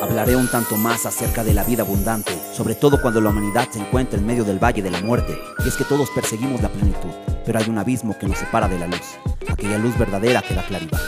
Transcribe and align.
Hablaré 0.00 0.34
un 0.34 0.48
tanto 0.48 0.78
más 0.78 1.04
acerca 1.04 1.44
de 1.44 1.52
la 1.52 1.62
vida 1.62 1.82
abundante, 1.82 2.32
sobre 2.54 2.74
todo 2.74 3.02
cuando 3.02 3.20
la 3.20 3.28
humanidad 3.28 3.68
se 3.70 3.80
encuentra 3.80 4.18
en 4.18 4.24
medio 4.24 4.44
del 4.44 4.58
valle 4.58 4.82
de 4.82 4.90
la 4.90 5.02
muerte. 5.02 5.38
Y 5.62 5.68
es 5.68 5.76
que 5.76 5.84
todos 5.84 6.08
perseguimos 6.10 6.62
la 6.62 6.70
plenitud, 6.70 7.10
pero 7.44 7.58
hay 7.58 7.68
un 7.68 7.76
abismo 7.76 8.18
que 8.18 8.26
nos 8.26 8.38
separa 8.38 8.66
de 8.66 8.78
la 8.78 8.86
luz, 8.86 9.18
aquella 9.46 9.76
luz 9.76 9.98
verdadera 9.98 10.40
que 10.40 10.54
da 10.54 10.66
claridad, 10.66 11.00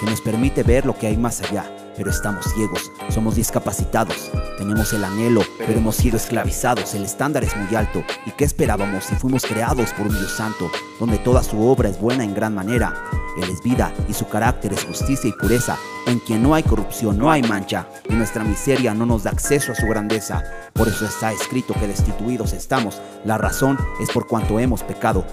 que 0.00 0.06
nos 0.06 0.20
permite 0.20 0.64
ver 0.64 0.84
lo 0.84 0.98
que 0.98 1.06
hay 1.06 1.16
más 1.16 1.40
allá, 1.42 1.64
pero 1.96 2.10
estamos 2.10 2.44
ciegos, 2.52 2.90
somos 3.08 3.36
discapacitados, 3.36 4.32
tenemos 4.58 4.92
el 4.94 5.04
anhelo, 5.04 5.42
pero 5.58 5.78
hemos 5.78 5.94
sido 5.94 6.16
esclavizados, 6.16 6.94
el 6.94 7.04
estándar 7.04 7.44
es 7.44 7.56
muy 7.56 7.72
alto. 7.76 8.02
¿Y 8.26 8.32
qué 8.32 8.44
esperábamos 8.44 9.04
si 9.04 9.14
fuimos 9.14 9.44
creados 9.44 9.92
por 9.92 10.08
un 10.08 10.14
Dios 10.14 10.32
santo, 10.32 10.70
donde 10.98 11.18
toda 11.18 11.44
su 11.44 11.60
obra 11.64 11.88
es 11.88 12.00
buena 12.00 12.24
en 12.24 12.34
gran 12.34 12.54
manera? 12.54 12.94
Él 13.36 13.50
es 13.50 13.62
vida 13.62 13.92
y 14.08 14.14
su 14.14 14.28
carácter 14.28 14.72
es 14.72 14.84
justicia 14.84 15.28
y 15.28 15.32
pureza, 15.32 15.76
en 16.06 16.18
quien 16.18 16.42
no 16.42 16.54
hay 16.54 16.62
corrupción, 16.62 17.18
no 17.18 17.30
hay 17.30 17.42
mancha, 17.42 17.86
y 18.08 18.14
nuestra 18.14 18.44
miseria 18.44 18.94
no 18.94 19.06
nos 19.06 19.24
da 19.24 19.30
acceso 19.30 19.72
a 19.72 19.74
su 19.74 19.86
grandeza. 19.86 20.42
Por 20.72 20.88
eso 20.88 21.04
está 21.04 21.32
escrito 21.32 21.74
que 21.74 21.86
destituidos 21.86 22.52
estamos. 22.52 23.00
La 23.24 23.38
razón 23.38 23.78
es 24.00 24.10
por 24.10 24.26
cuanto 24.26 24.58
hemos 24.58 24.82
pecado. 24.82 25.24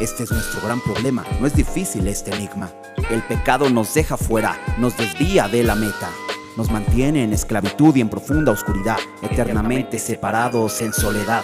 Este 0.00 0.24
es 0.24 0.30
nuestro 0.30 0.60
gran 0.62 0.80
problema, 0.80 1.24
no 1.40 1.46
es 1.46 1.54
difícil 1.54 2.06
este 2.08 2.34
enigma. 2.34 2.70
El 3.10 3.22
pecado 3.22 3.68
nos 3.70 3.92
deja 3.94 4.16
fuera, 4.16 4.58
nos 4.78 4.96
desvía 4.96 5.48
de 5.48 5.62
la 5.62 5.74
meta. 5.74 6.10
Nos 6.56 6.70
mantiene 6.70 7.24
en 7.24 7.32
esclavitud 7.32 7.96
y 7.96 8.02
en 8.02 8.10
profunda 8.10 8.52
oscuridad, 8.52 8.98
eternamente 9.22 9.98
separados 9.98 10.82
en 10.82 10.92
soledad. 10.92 11.42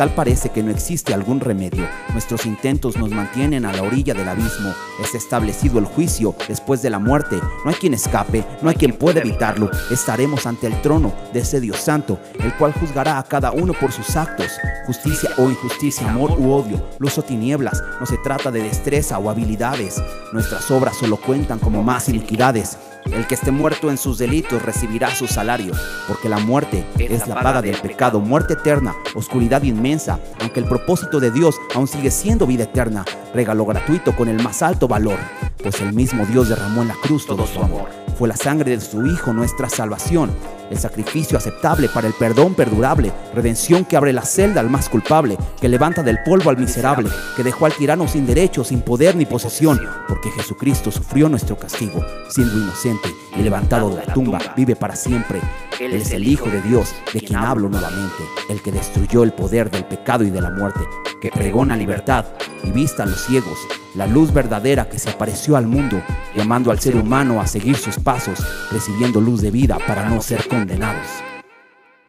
Tal 0.00 0.14
parece 0.14 0.48
que 0.48 0.62
no 0.62 0.70
existe 0.70 1.12
algún 1.12 1.40
remedio. 1.40 1.86
Nuestros 2.14 2.46
intentos 2.46 2.96
nos 2.96 3.10
mantienen 3.10 3.66
a 3.66 3.72
la 3.74 3.82
orilla 3.82 4.14
del 4.14 4.30
abismo. 4.30 4.72
Es 4.98 5.14
establecido 5.14 5.78
el 5.78 5.84
juicio 5.84 6.34
después 6.48 6.80
de 6.80 6.88
la 6.88 6.98
muerte. 6.98 7.36
No 7.36 7.70
hay 7.70 7.74
quien 7.74 7.92
escape, 7.92 8.42
no 8.62 8.70
hay 8.70 8.76
quien 8.76 8.94
pueda 8.94 9.20
evitarlo. 9.20 9.70
Estaremos 9.90 10.46
ante 10.46 10.68
el 10.68 10.80
trono 10.80 11.12
de 11.34 11.40
ese 11.40 11.60
Dios 11.60 11.76
santo, 11.76 12.18
el 12.42 12.54
cual 12.54 12.72
juzgará 12.72 13.18
a 13.18 13.24
cada 13.24 13.52
uno 13.52 13.74
por 13.74 13.92
sus 13.92 14.16
actos. 14.16 14.46
Justicia 14.86 15.28
o 15.36 15.50
injusticia, 15.50 16.08
amor 16.08 16.30
u 16.38 16.50
odio, 16.50 16.82
luz 16.98 17.18
o 17.18 17.22
tinieblas. 17.22 17.82
No 18.00 18.06
se 18.06 18.16
trata 18.16 18.50
de 18.50 18.62
destreza 18.62 19.18
o 19.18 19.28
habilidades. 19.28 20.02
Nuestras 20.32 20.70
obras 20.70 20.96
solo 20.96 21.18
cuentan 21.18 21.58
como 21.58 21.82
más 21.82 22.08
iniquidades. 22.08 22.78
El 23.06 23.26
que 23.26 23.34
esté 23.34 23.50
muerto 23.50 23.90
en 23.90 23.98
sus 23.98 24.18
delitos 24.18 24.62
recibirá 24.62 25.14
su 25.14 25.26
salario, 25.26 25.74
porque 26.06 26.28
la 26.28 26.38
muerte 26.38 26.84
es 26.98 27.26
la 27.26 27.34
paga 27.34 27.62
del 27.62 27.76
pecado, 27.76 28.20
muerte 28.20 28.54
eterna, 28.54 28.94
oscuridad 29.14 29.62
inmensa, 29.62 30.20
aunque 30.40 30.60
el 30.60 30.66
propósito 30.66 31.20
de 31.20 31.30
Dios 31.30 31.56
aún 31.74 31.88
sigue 31.88 32.10
siendo 32.10 32.46
vida 32.46 32.64
eterna, 32.64 33.04
regalo 33.34 33.64
gratuito 33.66 34.14
con 34.14 34.28
el 34.28 34.42
más 34.42 34.62
alto 34.62 34.86
valor, 34.86 35.18
pues 35.62 35.80
el 35.80 35.92
mismo 35.92 36.24
Dios 36.26 36.48
derramó 36.48 36.82
en 36.82 36.88
la 36.88 36.96
cruz 37.02 37.26
todo 37.26 37.46
su 37.46 37.60
amor. 37.60 37.88
Fue 38.20 38.28
la 38.28 38.36
sangre 38.36 38.72
de 38.76 38.82
su 38.82 39.06
Hijo 39.06 39.32
nuestra 39.32 39.70
salvación, 39.70 40.30
el 40.70 40.76
sacrificio 40.76 41.38
aceptable 41.38 41.88
para 41.88 42.06
el 42.06 42.12
perdón 42.12 42.54
perdurable, 42.54 43.14
redención 43.34 43.86
que 43.86 43.96
abre 43.96 44.12
la 44.12 44.26
celda 44.26 44.60
al 44.60 44.68
más 44.68 44.90
culpable, 44.90 45.38
que 45.58 45.70
levanta 45.70 46.02
del 46.02 46.18
polvo 46.22 46.50
al 46.50 46.58
miserable, 46.58 47.08
que 47.34 47.42
dejó 47.42 47.64
al 47.64 47.72
tirano 47.72 48.06
sin 48.06 48.26
derecho, 48.26 48.62
sin 48.62 48.82
poder 48.82 49.16
ni 49.16 49.24
posesión, 49.24 49.80
porque 50.06 50.30
Jesucristo 50.32 50.90
sufrió 50.90 51.30
nuestro 51.30 51.56
castigo, 51.56 52.04
siendo 52.28 52.58
inocente 52.58 53.08
y 53.38 53.40
levantado 53.40 53.88
de 53.88 54.04
la 54.04 54.12
tumba, 54.12 54.38
vive 54.54 54.76
para 54.76 54.96
siempre. 54.96 55.40
Él 55.80 55.94
es 55.94 56.10
el 56.10 56.28
Hijo 56.28 56.50
de 56.50 56.60
Dios, 56.60 56.94
de 57.14 57.22
quien 57.22 57.38
hablo 57.38 57.70
nuevamente, 57.70 58.22
el 58.50 58.60
que 58.60 58.70
destruyó 58.70 59.22
el 59.22 59.32
poder 59.32 59.70
del 59.70 59.86
pecado 59.86 60.24
y 60.24 60.30
de 60.30 60.42
la 60.42 60.50
muerte, 60.50 60.80
que 61.22 61.30
pregona 61.30 61.74
libertad 61.74 62.26
y 62.64 62.70
vista 62.70 63.04
a 63.04 63.06
los 63.06 63.24
ciegos, 63.24 63.56
la 63.94 64.06
luz 64.06 64.32
verdadera 64.32 64.88
que 64.88 64.98
se 64.98 65.10
apareció 65.10 65.56
al 65.56 65.66
mundo, 65.66 66.02
llamando 66.34 66.70
al 66.70 66.80
ser 66.80 66.96
humano 66.96 67.40
a 67.40 67.46
seguir 67.46 67.76
sus 67.76 67.98
pasos, 67.98 68.38
recibiendo 68.70 69.20
luz 69.20 69.40
de 69.40 69.50
vida 69.50 69.78
para 69.86 70.08
no 70.08 70.20
ser 70.20 70.46
condenados. 70.48 71.29